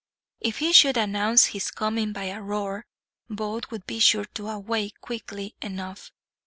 If 0.39 0.57
he 0.57 0.73
should 0.73 0.97
announce 0.97 1.45
his 1.45 1.69
coming 1.69 2.11
by 2.11 2.23
a 2.23 2.41
roar, 2.41 2.87
both 3.29 3.69
would 3.69 3.85
be 3.85 3.99
sure 3.99 4.25
to 4.25 4.47
awake, 4.49 4.99
quickly 4.99 5.53
enough. 5.61 6.11